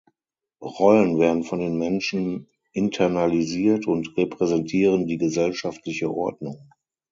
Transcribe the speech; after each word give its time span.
Rollen 0.63 1.19
werden 1.19 1.43
von 1.43 1.59
den 1.59 1.77
Menschen 1.77 2.47
internalisiert 2.71 3.85
und 3.85 4.17
repräsentieren 4.17 5.05
die 5.05 5.19
gesellschaftliche 5.19 6.11
Ordnung. 6.11 6.71